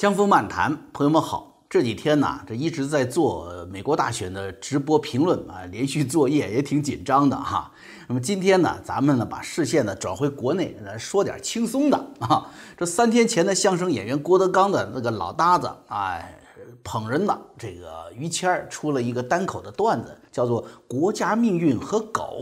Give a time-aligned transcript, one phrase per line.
[0.00, 1.62] 江峰漫谈，朋友们好。
[1.68, 7.70] 这几天呢，这一直在做美国大选的直播评论啊，连续作业也挺紧张的哈。
[8.08, 12.50] 那么今天呢，咱们呢把视线呢转回国内，来说点轻松的啊。
[12.78, 16.34] 这三天前的相声演员郭德纲的那个老搭子，哎，
[16.82, 22.38] 捧人的这个于谦出了一个单口的段子，叫做《国家命运和狗》。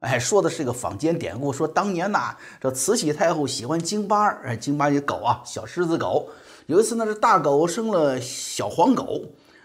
[0.00, 6.28] 哎，说的是个坊间典故，说当年呐，这慈禧太后喜欢京巴，哎，京巴这狗啊，小狮子狗。
[6.66, 9.22] 有一次呢，这大狗生了小黄狗，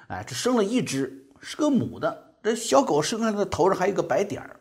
[0.07, 2.35] 哎，只生了一只，是个母的。
[2.43, 4.60] 这小狗生下的头上还有个白点儿。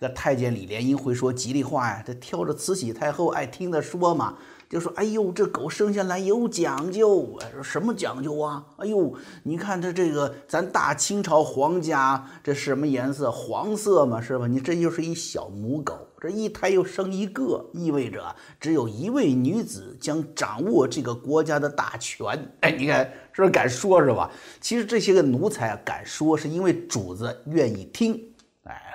[0.00, 4.36] 这太监李莲英会说吉利话呀，这挑着慈禧太后爱听的说嘛。
[4.70, 7.36] 就说：“哎呦，这狗生下来有讲究。
[7.52, 8.64] 说什么讲究啊？
[8.76, 13.32] 哎呦，你看它这个，咱大清朝皇家这什么颜色？
[13.32, 14.46] 黄色嘛，是吧？
[14.46, 18.24] 你这就是一小母狗，这一胎又生一个，意味着
[18.60, 22.24] 只有一位女子将掌握这个国家的大权。
[22.60, 24.30] 哎，你看是不是敢说，是吧？
[24.60, 28.24] 其实这些个奴才啊，敢说是因为主子愿意听。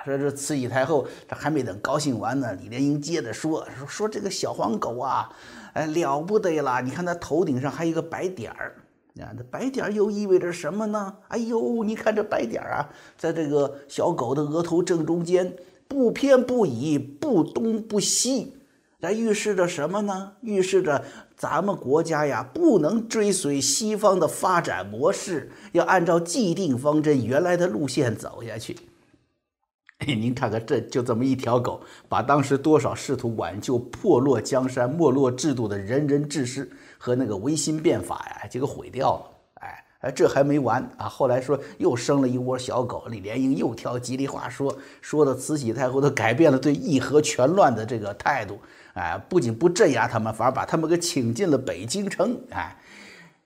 [0.06, 5.28] 说这慈禧太后，这还没等高兴完呢，李莲英接着说说说这个小黄狗啊。”
[5.76, 6.80] 哎，了不得了！
[6.80, 8.76] 你看它头顶上还有一个白点儿，
[9.20, 11.16] 啊，这白点儿又意味着什么呢？
[11.28, 15.54] 哎呦，你看这白点儿啊，在这个小狗的额头正中间，
[15.86, 18.56] 不偏不倚，不东不西，
[19.00, 20.32] 那预示着什么呢？
[20.40, 21.04] 预示着
[21.36, 28.74] 咱们国家呀，不能追随西方的发展模式，要按照既定方针原来的路线走下去。
[30.04, 39.30] 您看看，这就这么一条狗，把当时多少试图挽救破落江山、没落制度的仁人志士和那个维新变法呀，这个毁掉了。
[39.54, 41.08] 哎哎，这还没完啊！
[41.08, 48.60] 后来说又生了一窝小狗，李莲英又挑吉利话说，说的慈禧太后都改变了对义和全乱的这个态度。
[48.92, 52.38] 哎，不仅不镇压他们，反而把他们给请进了北京城。
[52.50, 52.76] 哎，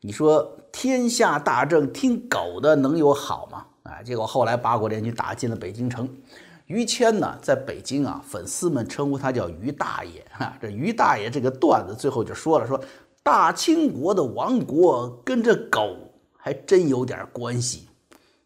[0.01, 3.67] 你说天下大政听狗的能有好吗？
[3.83, 6.09] 啊，结果后来八国联军打进了北京城，
[6.67, 10.57] 于谦呢，在北京啊，粉丝们称呼他叫于大爷哈。
[10.61, 12.79] 这于大爷这个段子最后就说了，说
[13.23, 15.97] 大清国的亡国跟这狗
[16.37, 17.89] 还真有点关系。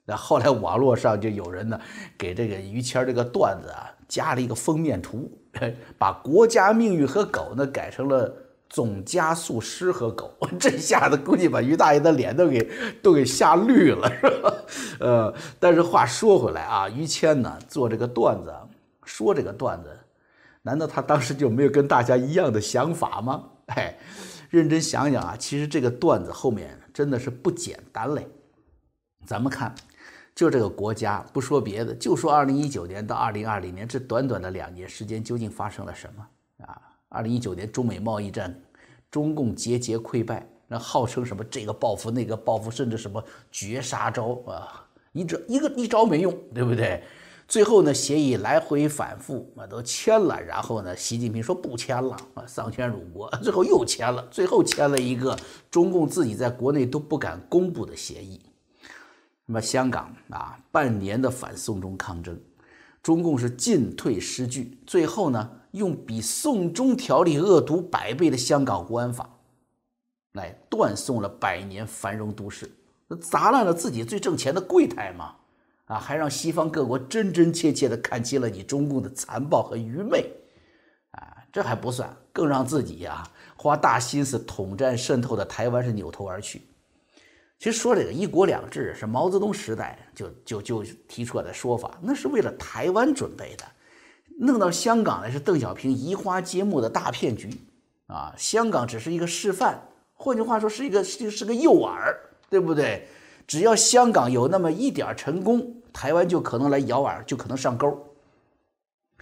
[0.04, 1.80] 那后来网络上就有人呢，
[2.16, 5.30] 给这个于谦这个段子啊，加了一个封面图，
[5.98, 8.34] 把国家命运和狗呢改成了。
[8.68, 12.70] 总加速师和狗， 这下子估计把于大爷的脸都给
[13.02, 14.54] 都给吓绿了，是吧？
[15.00, 18.52] 呃，但是话说回来啊，于谦呢做这个段子，
[19.04, 19.96] 说这个段子，
[20.62, 23.44] 难道他当时就没有跟大家一样的想法吗？
[23.66, 23.96] 哎，
[24.50, 28.26] 认真想想啊，其实这个段子后面真的是不简单嘞。
[29.24, 29.74] 咱们看，
[30.34, 36.26] 就这个国家，不说别的，就说二零一九年到二零二零年这短短的两年时间，究竟发生了什么
[36.66, 36.80] 啊？
[37.14, 38.54] 二零一九年中美贸易战。
[39.10, 47.00] 中共节节溃败，那号称什么这个报复那个报复，甚至什么绝杀招啊，一招一个一招没用，对不对？
[47.46, 55.38] 最后呢，协议来回反复啊，都签了，然后呢，习近平说不签了啊，丧权辱国，最后又签了，最后签了一个
[55.70, 58.40] 中共自己在国内都不敢公布的协议。
[59.46, 62.36] 那么香港啊，半年的反送中抗争，
[63.04, 65.60] 中共是进退失据，最后呢？
[65.72, 69.28] 用比送中条例恶毒百倍的香港国安法，
[70.32, 72.70] 来断送了百年繁荣都市，
[73.20, 75.34] 砸烂了自己最挣钱的柜台嘛？
[75.86, 80.30] 啊，还让西方各国真真切切的看清了你中共的残暴和愚昧，
[81.10, 83.22] 啊，这还不算，更让自己呀
[83.56, 86.62] 花大心思统战渗透的台湾是扭头而去。
[87.64, 93.64] 其实说这个一国两制是毛泽东时代就就就提出来的说法，那是为了台湾准备的。
[94.38, 97.48] 弄到香港来是邓小平移花接木的大骗局
[98.06, 98.34] 啊！
[98.36, 99.80] 香港只是一个示范，
[100.12, 102.14] 换句话说是一个是是个诱饵，
[102.50, 103.08] 对不对？
[103.46, 107.98] 只要香港有那么一点成功，台湾就可能来咬饵，就可能上钩。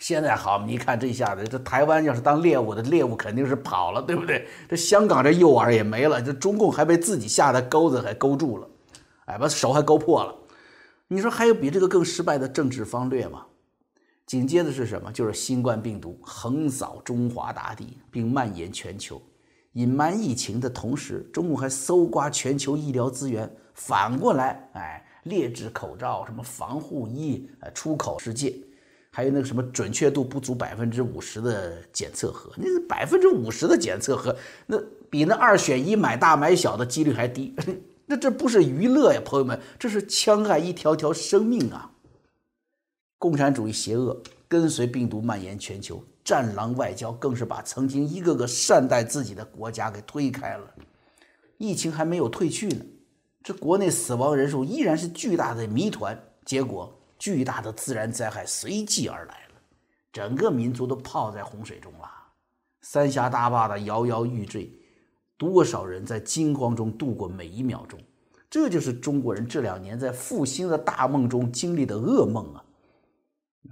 [0.03, 4.49] 现在好，你看这下子，这台湾要是当猎物的猎物肯定是跑了，对不对？
[4.69, 8.69] 这香港这诱饵也没了，这中共还被自己下的钩子还勾住了，
[9.27, 10.35] 哎，把手还勾破了。
[11.07, 13.47] 你说还有比这个更失败的政治方略吗？
[14.27, 15.13] 紧接着是什么？
[15.13, 19.23] 就是新冠病毒横扫中华大地，并蔓延全球。
[19.75, 28.53] 隐瞒疫情的同时，中共还搜刮全球医疗资源，反过来，哎，劣质口罩、什么防护衣，呃，出口世界。
[29.15, 34.35] 还有那个什么准确度不足百分之五十的检测盒，那百分之五十的检测盒，
[34.67, 34.79] 那
[35.11, 37.55] 比那二选一买大买小的几率还低。
[38.07, 41.93] 那这不是娱乐呀，朋友们，这是戕害一条条生命啊！
[43.19, 50.65] 共产主义邪恶跟随病毒蔓延全球，战狼外交更是把曾经一个个善待自己的国家给推开了。
[51.59, 52.85] 疫情还没有退去呢，
[53.43, 56.19] 这国内死亡人数依然是巨大的谜团。
[56.45, 56.93] 结果，
[57.23, 59.55] 巨大的自然灾害随即而来了，
[60.13, 62.11] 整个民族都泡在洪水中了，
[62.81, 64.69] 三峡大坝的摇摇欲坠，
[65.37, 67.97] 多少人在惊慌中度过每一秒钟。
[68.51, 72.65] 这就是中国人这两年在复兴的大梦中经历的噩梦啊！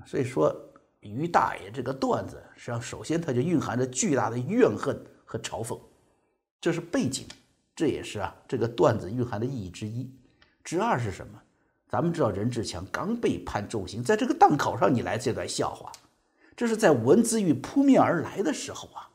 [0.06, 0.54] 所以说，
[1.00, 5.76] 于大爷这个段子，实际上首先它就蕴含着巨大的怨恨和嘲讽，
[6.60, 7.26] 这是背景，
[7.74, 10.08] 这也是啊这个段子蕴含的意义之一。
[10.62, 11.42] 之二是什么？
[11.90, 15.90] 咱们知道任志强刚被判重刑，在这个档口上你来这段笑话，
[16.54, 19.08] 这是在文字狱扑面而来的时候啊！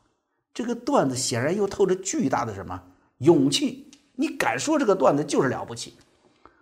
[0.52, 2.82] 这个段子显然又透着巨大的什么
[3.18, 3.90] 勇气。
[4.14, 5.94] 你敢说这个段子就是了不起，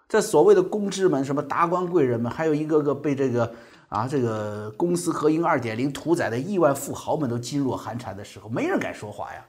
[0.08, 3.54] 在所谓的公知们、什么达官贵人们，还有一个个被这个
[3.88, 9.44] 啊这个公私合营二点零屠宰的亿万富豪们都噤若寒蝉的时候，没人敢说话呀，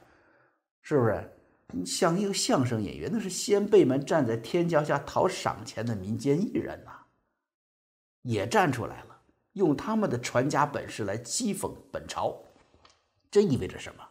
[0.82, 1.32] 是不是？
[1.84, 6.92] 像一个相声演员，那是先辈们站在天桥下讨赏钱的民间艺人呐，
[8.22, 9.16] 也站出来了，
[9.52, 12.36] 用他们的传家本事来讥讽本朝，
[13.30, 14.02] 这意味着什么？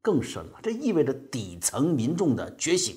[0.00, 2.96] 更深了，这意味着底层民众的觉醒。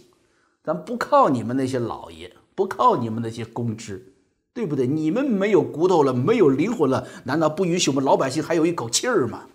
[0.63, 4.13] 咱不靠你们那些老爷，不靠你们那些公知，
[4.53, 4.86] 对不对？
[4.88, 9.48] 你们没有骨头了，没有灵魂了，难道不允许我们老百姓还有一口气儿吗？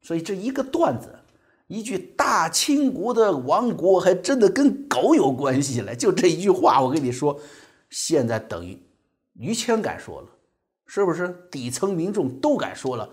[0.00, 1.18] 所以这一个段子，
[1.70, 5.94] 一句大清国的亡国，还真的跟狗有关系了。
[5.94, 7.38] 就这一句话，我跟你说，
[7.90, 8.76] 现在等于
[9.34, 10.28] 于谦敢说了，
[10.84, 11.32] 是不是？
[11.48, 13.08] 底层民众都敢说了，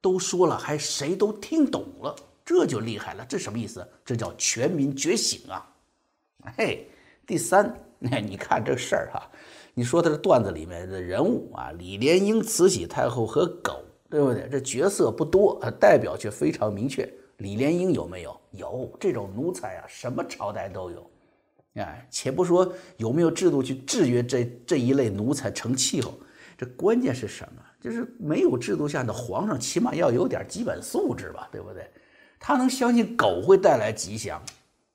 [0.00, 2.12] 都说了，还谁都听懂了，
[2.44, 3.24] 这就厉害了。
[3.28, 3.86] 这什么意思？
[4.04, 5.64] 这叫全民觉醒啊！
[6.56, 6.88] 嘿，
[7.24, 9.30] 第三，那 你看这事儿哈，
[9.74, 14.48] 你说他这段子里面的人物啊，李莲英、慈禧太后和狗，对不对？
[14.50, 17.08] 这角色不多，代表却非常明确。
[17.42, 18.40] 李莲英有没有？
[18.52, 21.10] 有，这种奴才啊，什么朝代都有。
[21.74, 26.14] 哎，且不说有没有制度去制约这这一类奴才成气候，
[26.56, 27.62] 这关键是什么？
[27.80, 31.84] 就是没有制度下的皇上，起码要有点基本素质吧，对不对？
[32.38, 34.40] 他能相信狗会带来吉祥？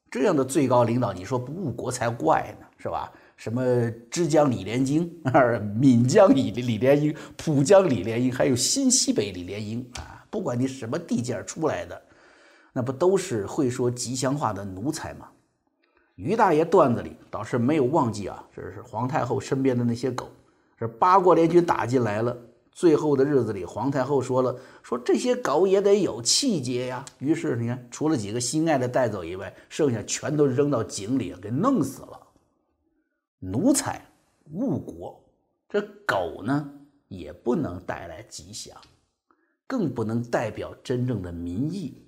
[0.10, 3.12] 这样的最高领导，你说不误国才怪呢，是吧？
[3.36, 5.12] 什么枝江李莲英、
[5.76, 12.02] 闽江李李莲英、浦江李莲英，还有新西北李莲英啊，不管你什么地界出来的，
[12.78, 15.28] 那不都是会说吉祥话的奴才吗？
[16.14, 20.30] 于大爷段子里倒是没有忘记啊，这是皇太后身边的那些狗，
[20.78, 22.38] 这八国联军打进来了。
[22.72, 32.20] 最后的日子里，皇太后说了：“说这些狗也得有气节呀。”于是你看，除了几个心爱的带走以外，剩下全都扔到井里，给弄死了。
[33.40, 34.00] 奴才
[34.52, 35.20] 误国，
[35.68, 36.72] 这狗呢
[37.08, 38.78] 也不能带来吉祥，
[39.66, 42.00] 更不能代表真正的民意。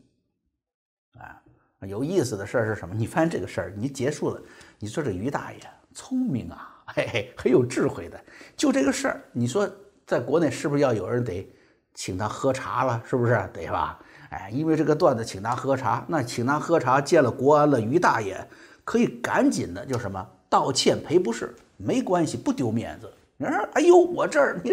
[1.20, 1.40] 啊，
[1.82, 2.96] 有意思的事儿是什么？
[2.96, 4.42] 你发现这个事儿，你结束了，
[4.80, 5.60] 你说这于大爷
[5.94, 8.20] 聪明啊，嘿嘿，很有智慧的。
[8.58, 9.70] 就这个事儿，你说。
[10.10, 11.48] 在国内是不是要有人得
[11.94, 13.00] 请他喝茶了？
[13.08, 14.00] 是不是得吧？
[14.32, 18.36] 哎，因为这个段子请他喝茶，那请他喝茶见了国安了，于大爷
[18.84, 23.14] 可以赶紧的就什么道歉赔不是，没关系，不丢面子。
[23.38, 24.72] 你说，哎呦，我这儿你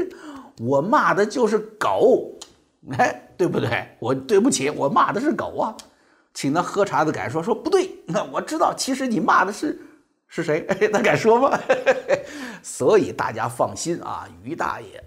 [0.59, 2.33] 我骂的就是狗，
[2.97, 3.89] 哎，对不对？
[3.99, 5.77] 我对不起，我骂的是狗啊。
[6.37, 9.81] 请他喝茶的敢说说不对， 那我知道，其实你骂的是
[10.29, 10.67] 是谁？
[10.93, 11.59] 他敢说吗？
[12.63, 15.03] 所以大家放心啊，于大爷。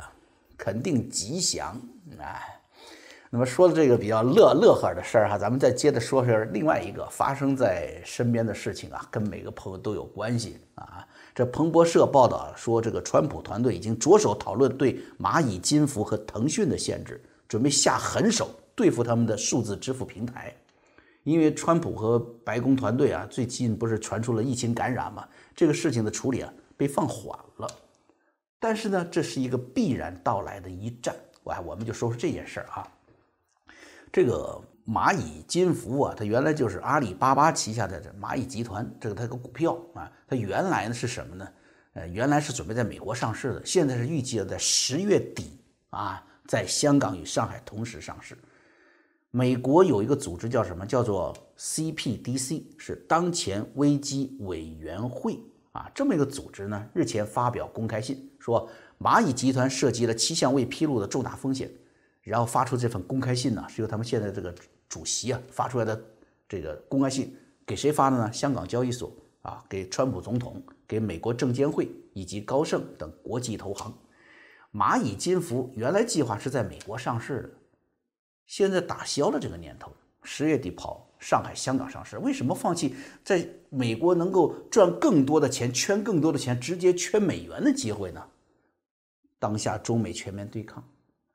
[0.57, 1.79] 肯定吉祥，
[2.19, 2.59] 哎，
[3.29, 11.07] 那么说的这个比较乐乐呵的事儿哈，咱们再接着说说另外一个发生在身边的事情啊，跟每个朋友都有关系啊。
[11.33, 20.53] 这彭博社报道说，这个川普团队已经着手讨论对蚂蚁金服和腾讯的限制，准备下狠手对付他们的数字支付平台。
[21.29, 27.69] 因为川普和白宫团队啊，最近不是传出了疫情感染嘛，这个事情的处理啊被放缓了。
[28.59, 31.15] 但是呢，这是一个必然到来的一战。
[31.43, 32.87] 哎，我们就说说这件事儿啊。
[34.11, 41.47] 这个蚂蚁金服啊，它原来就是阿里巴巴旗下的这蚂蚁集团，这个它个股票啊，它原来呢是什么呢？
[41.93, 45.59] 呃，原来是准备在美国上市的，现在是预计要在十月底
[45.91, 48.35] 啊，在香港与上海同时上市。
[49.31, 50.85] 美国有一个组织叫什么？
[50.85, 55.39] 叫做 CPDC，是当前危机委员会。
[55.71, 58.67] 啊，这么一个组织呢，日前发表公开信，说
[58.99, 61.69] 蚂蚁集团涉及了七项未披露的重大风险，
[62.23, 64.53] 然后发出这份公开信呢，是由他们现在这个
[64.89, 66.03] 主席啊发出来的
[66.47, 68.33] 这个公开信，给谁发的呢？
[68.33, 73.95] 香港交易所啊，给川普总统，给美国证监会以及高盛等国际投行。
[74.73, 77.49] 蚂蚁金服原来计划是在美国上市的，
[78.49, 79.91] 现在打消了这个念头。
[80.23, 88.21] 十月底跑上海、香港上市，为什么放弃在美国能够赚更多的钱、圈更多的钱、直接圈美元的机会呢？
[89.37, 90.83] 当下中美全面对抗，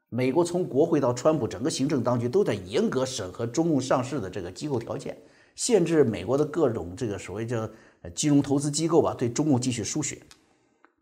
[0.08, 5.16] 美国从国会到川普整个行政当局都在严格审核中共上市的这个机构条件，
[5.54, 7.70] 限制美国的各种这个所谓叫
[8.12, 10.20] 金融投资机构吧对中共继续输血。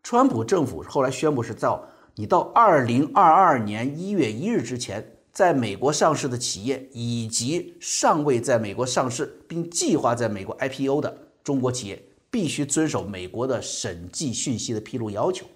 [0.03, 11.99] 川普政府后来宣布是到你到二零二二年一月一日之前，在美国上市的企业以及尚未在美国上市并计划在美国 IPO 的中国企业，
[12.29, 15.47] 必须遵守美国的审计讯息的披露要求。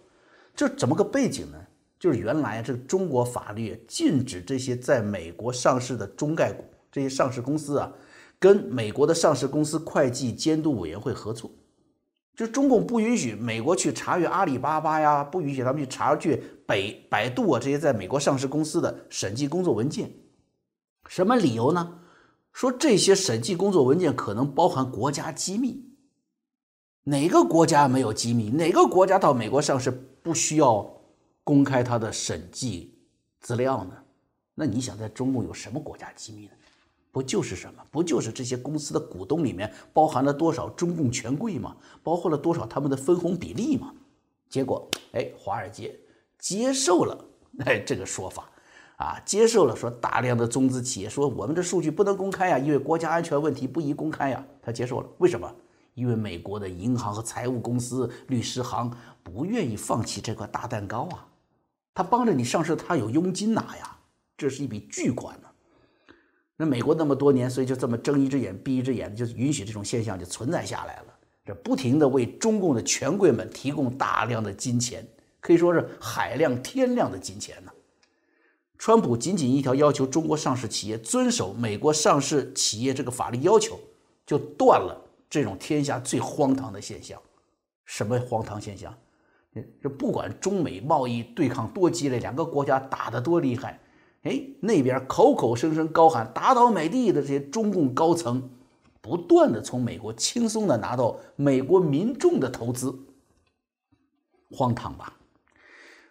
[0.56, 1.58] 这怎么个背景呢？
[2.00, 7.92] 就是原来这个中国法律禁止这些在美国上市的中概股这些上市公司啊，
[8.40, 11.52] 跟美国的上市公司会计监督委员会合作。
[12.38, 20.12] 就中共不允许美国去查阅阿里巴巴呀，不允许他们去查阅百百度啊这些在美国上市公司的审计工作文件。
[21.08, 22.00] 什么理由呢？
[22.54, 25.84] 说这些审计工作文件可能包含国家机密。
[27.06, 28.52] 哪个国家没有机密？
[28.52, 29.90] 哪个国家到美国上市
[30.22, 30.88] 不需要
[31.44, 33.00] 公开它的审计
[33.40, 33.96] 资料呢？
[34.54, 36.52] 那你想，在中共有什么国家机密呢？
[37.18, 37.84] 不就是什么？
[37.90, 41.76] 不就是这些公司的股东里面包含了多少中共权贵吗？
[42.04, 43.92] 包括了多少他们的分红比例吗？
[44.48, 46.00] 结果，哎，华尔街
[46.38, 47.26] 接受了
[47.66, 48.52] 哎这个说法，
[48.98, 55.10] 啊，接受了说大量的中资企业说我们的数据不能公开呀，因为国家安全问题不宜公开呀，他接受了。
[55.18, 55.52] 为什么？
[55.96, 61.26] 因为美国的银行和财务公司、律师行不愿意放弃这块大蛋糕啊，
[61.96, 63.98] 他帮着你上市，他有佣金拿呀，
[64.38, 65.47] 这是一笔巨款呢。
[66.58, 71.06] 那美国那么多年，所以就这么睁一只眼闭一只眼，就允许这种现象就存在下来了。
[71.46, 75.08] 这不停的为中共的权贵们提供大量的金钱，
[75.40, 77.72] 可以说是海量天量的金钱呢。
[78.78, 83.80] 川普仅仅一条要求中国上市企业遵守美国上市企业这个法律要求，
[84.26, 85.04] 就断了。
[85.30, 87.22] 这种天下最荒唐的现象，
[87.86, 88.94] 什么荒唐现象？
[89.82, 93.80] 这不管中美贸易对抗多激烈，两个国家打得多厉害，
[94.28, 98.50] 哎，那边口口声声高喊打倒美帝的这些中共高层，
[99.02, 102.94] 不断的从美国轻松的拿到美国民众的投资，
[104.52, 105.14] 荒唐吧？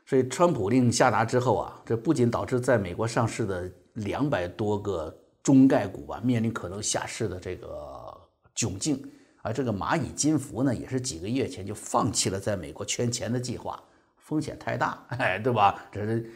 [0.06, 7.68] 所以川普令下达之后啊，这不仅导致在美国上市的两百多个中概股啊，面临可能下市的这个。
[8.56, 8.98] 窘境，
[9.42, 13.78] 而这个蚂蚁金服呢，也是几个月前就放弃了在美国圈钱的计划，
[14.16, 15.84] 风险太大，哎，对吧？
[15.92, 16.32] 这是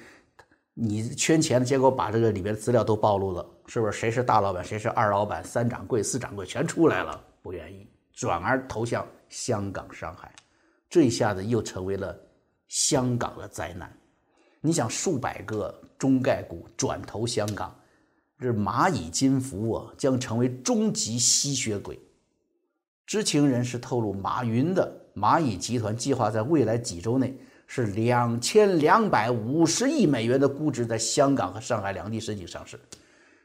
[0.82, 3.92] 你圈钱，结果把这个里边的资料都暴露了，是不是？
[3.92, 10.34] 谁是大老板，谁是二老板，三掌柜、四掌柜全出来了，不愿意，转而投向香港、上海，
[10.88, 12.18] 这一下子又成为了
[12.68, 13.94] 香港的灾难。
[14.62, 17.78] 你想，数百个中概股转投香港，
[18.38, 22.00] 这蚂蚁金服啊，将成为终极吸血鬼。
[23.06, 27.36] 知情人士透露，马云的蚂蚁集团计划在未来几周内
[27.72, 32.76] 是两千两百五十亿美元的估值，在香港和上海两地申请上市。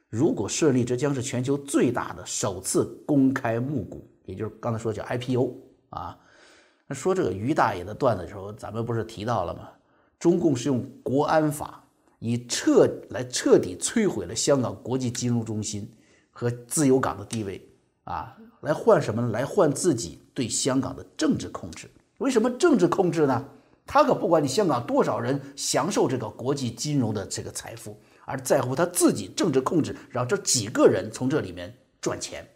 [0.10, 5.53] 如果顺利，这将是全球最大的首次公开募股，也就是刚才说叫 IPO
[5.91, 6.17] 啊。
[6.89, 9.70] 说这个于大爷的段子的时候，咱们不是提到了吗？
[10.17, 11.84] 中共是用国安法
[12.17, 15.88] 以彻来彻底摧毁了香港国际金融中心
[16.32, 17.63] 和自由港的地位
[18.05, 18.36] 啊。
[18.62, 19.29] 来换什么呢？
[19.29, 21.88] 来换自己对香港的政治控制。
[22.17, 23.46] 为什么政治控制呢？
[23.86, 32.48] 他可不管你香港多少人享受这个国际金融的这个财富，而在乎他自己政治控制，让这几个人从这里面赚钱。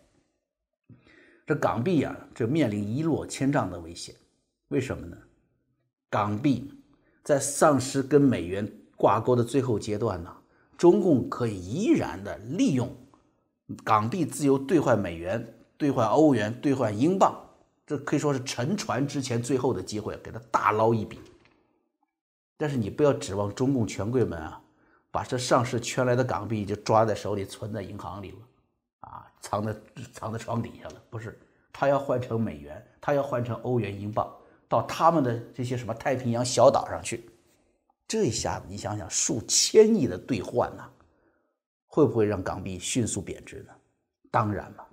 [1.45, 4.15] 这港币啊，这面临一落千丈的危险。
[4.69, 5.17] 为什么呢？
[6.09, 6.74] 港币
[7.24, 10.36] 在丧失跟美元挂钩的最后阶段呢，
[10.77, 12.95] 中共可以依然的利用
[13.83, 15.55] 港币自由兑换美元。
[15.79, 17.33] 兑换欧元，兑换英镑，
[17.89, 21.19] 这可以说是沉船之前最后的机会，给他大捞一笔。
[22.55, 24.62] 但是你不要指望中共权贵们啊，
[25.10, 28.38] 把这上市圈来的港币就抓在手里，存在银行里了，
[29.00, 29.75] 啊，藏在
[30.13, 31.01] 藏在床底下了。
[31.10, 31.39] 不是，
[31.74, 34.31] 他要换成美元，他要换成欧元、英镑，
[34.67, 37.27] 到他们的这些什么太平洋小岛上去。
[38.08, 40.88] 这一下子，你想想，数千亿的兑换呐，
[41.88, 43.74] 会不会让港币迅速贬值呢？
[44.29, 44.86] 当然了。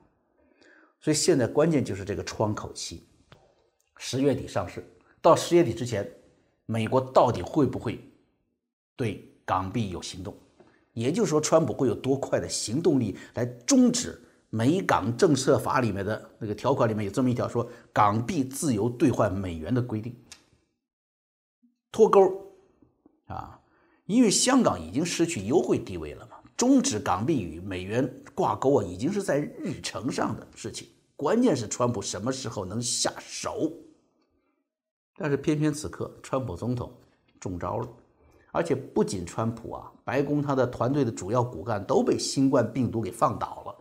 [1.07, 3.07] 所以现在关键就是这个窗口期，
[3.97, 4.85] 十月底上市，
[5.23, 6.05] 到十月底之前，
[6.65, 8.01] 美国到底会不会
[8.97, 10.37] 对港币有行动？
[10.95, 14.21] 也就是说，川普会有多快的行动力来终止
[14.51, 20.13] 美港政策法里面的那个条款里面有这么一条，说港币自由兑换美元的规定，
[21.93, 22.53] 脱钩
[23.27, 23.61] 啊？
[24.07, 30.89] 因为香港已经失去优惠地位了嘛，终止港币与美元挂钩啊，已经是在日程上的事情。
[31.17, 33.73] 关键是川普什么时候能下手？
[35.17, 36.93] 但是偏偏此刻，川普总统
[37.41, 37.89] 中招了，
[38.53, 43.75] 而且不仅川普啊，白宫他的团队的主要骨干都被新冠病毒给放倒了。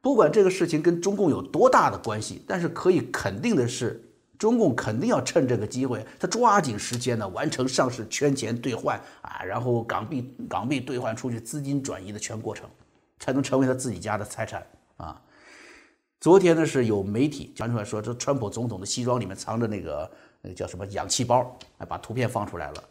[0.00, 4.08] 不管这个事情跟中共有多大的关系，但是可以肯定的是。
[4.38, 12.68] 中共肯定要趁这个机会，他抓紧时间呢，完成上市圈钱兑换啊，然后港币港币兑换出去，资金转移的全过程，
[13.20, 14.66] 才能成为他自己家的财产
[14.96, 15.22] 啊。
[16.22, 20.10] 昨天呢是有媒体传出来说，这川普总统的西装里面藏着那个
[20.40, 22.84] 那个叫什么氧气包，哎，把图片放出来了。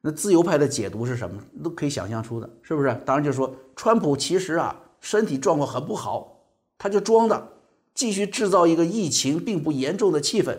[0.00, 1.40] 那自由派的解读是什么？
[1.62, 2.92] 都可以想象出的，是不是？
[3.06, 6.36] 当然就是说川普其实啊身体状况很不好，
[6.76, 7.48] 他就装的。
[7.94, 10.58] 继续制造一个疫情并不严重的气氛，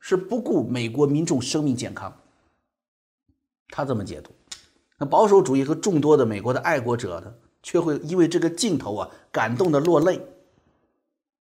[0.00, 2.12] 是不顾美国民众生命健康。
[3.68, 4.32] 他这么解读，
[4.98, 10.20] 那保守主义和众多的美国的爱国者呢，却会因为这个镜头啊感动的落泪。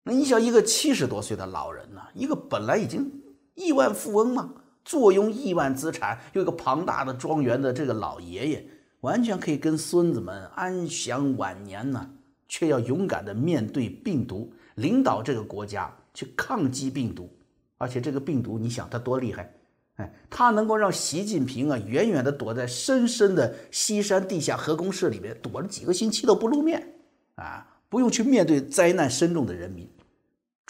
[0.07, 3.11] 那你想，一个七十多岁的老人呢，一个本来已经
[3.55, 4.53] 亿万富翁嘛，
[4.85, 8.65] 坐拥亿万资产，有一个庞大的庄园的这个老爷爷，
[9.01, 12.09] 完全可以跟孙子们安享晚年呢，
[12.47, 14.49] 却要勇敢的面对病毒。
[14.75, 17.29] 领导这个国家去抗击病毒，
[17.77, 19.53] 而且这个病毒，你想它多厉害？
[19.97, 26.93] 哎，它能够让习近平啊远远的躲在深深的西山地下核工室里面躲了几个星期都不露面
[27.35, 29.85] 啊，不用去面对灾难深重的人民。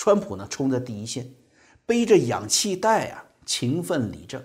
[0.08, 1.30] 川普呢冲在第一线，
[1.86, 4.42] 背着氧气袋啊勤奋理政，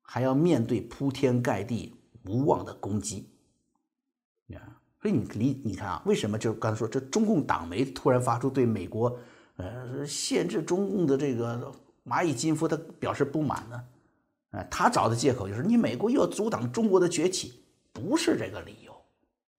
[0.00, 3.28] 还要面对铺天盖地无望的攻击。
[5.00, 9.14] 所以你理你看啊，为什么就刚才说这中共党媒突然发出对美国，
[9.56, 11.70] 呃，限制中共的这个
[12.06, 13.84] 蚂蚁金服，他表示不满呢？
[14.52, 18.96] 哎，他找的借口就是你美国又要阻挡中国的崛起，不是这个理由，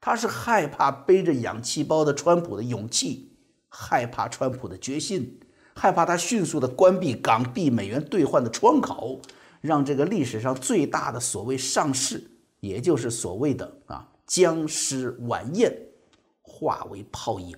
[0.02, 3.29] 他是害怕背着氧气包的川普的勇气，
[3.70, 5.40] 害怕川普的决心，
[5.74, 9.22] 害怕他迅速的关闭港币美元兑换的窗口，
[9.62, 12.22] 让这个历史上最大的所谓上市，
[12.60, 14.06] 也就是所谓的啊。
[14.26, 15.76] 僵尸晚宴
[16.44, 17.58] 化为泡影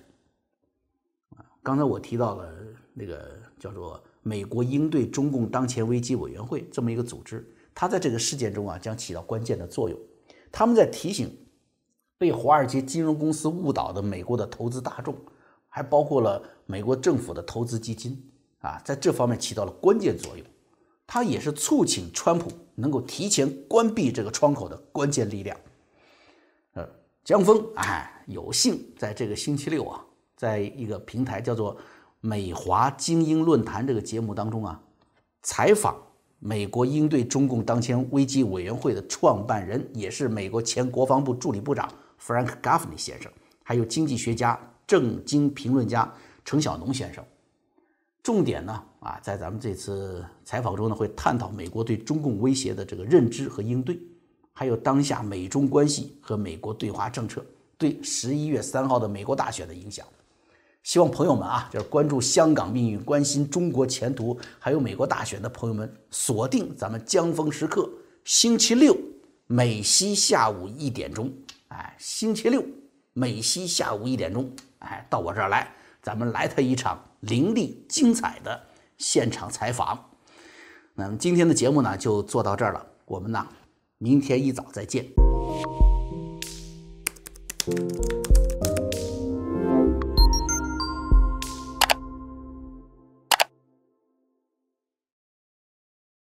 [1.36, 1.44] 啊！
[1.62, 2.50] 刚才我提到了
[2.94, 9.98] 那个叫做美国应对中共当前危机委员会这么一个组织，它在这个事件中啊将起到关键的作用。
[10.50, 11.36] 他们在提醒
[12.16, 15.14] 被华尔街金融公司误导的美国的投资大众，
[15.74, 18.22] 还包括了美国政府的投资基金
[18.60, 20.46] 啊，在这方面起到了关键作用。
[21.06, 25.56] 它也是促请川普能够提前关闭这个窗口的关键力量。
[26.74, 26.86] 呃
[27.24, 30.04] 江峰，哎，有幸在这个星期六啊，
[30.36, 31.74] 在一个平台叫做
[32.20, 34.78] “美华精英论坛”这个节目当中啊，
[35.42, 35.96] 采访
[36.38, 43.32] 美国应对中共当前危机委员会的创办人，也是美国前国防部助理部长 Frank Gaffney 先生，
[43.62, 46.12] 还有经济学家、政经评论家
[46.44, 47.24] 程小农先生。
[48.22, 53.98] 重点呢，啊，在咱们这次采访中呢，会探讨美国对中共威胁的这个认知和应对。
[54.54, 57.42] 还有当下美中关系和美国对华政策
[57.78, 60.06] 对十一月三号的美国大选的影响，
[60.82, 67.90] 希望朋友们啊，就是关注香港命运、关心中国前途，还有美国大选的朋友们，锁定咱们江峰时刻，
[68.24, 68.96] 星期六
[69.46, 71.32] 美西下午一点钟，
[71.68, 72.62] 哎，星期六
[73.14, 74.48] 美西下午一点钟，
[74.82, 75.68] 哎，到我这儿来，
[76.02, 78.60] 咱们来他一场凌厉精彩的
[78.98, 80.10] 现场采访。
[80.94, 83.46] 那么今天的节目呢，就做到这儿了，我们呢。
[83.98, 85.06] 明天一早再见。